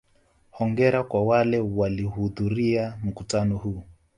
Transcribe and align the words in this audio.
Hongera 0.51 1.03
kwa 1.03 1.23
wale 1.23 1.59
walihudhuria 1.59 2.97
mkutano 3.03 3.57
huu. 3.57 3.83